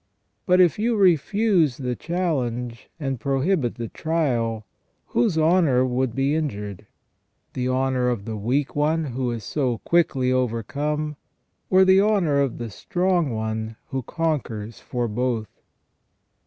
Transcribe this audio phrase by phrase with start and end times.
[0.47, 4.65] But if you refuse the challenge and prohibit the trial,
[5.05, 6.87] whose honour would be injured?
[7.53, 11.17] The honour of the weak one who is so quickly overcome,
[11.69, 15.61] or the honour of the strong one who conquers for both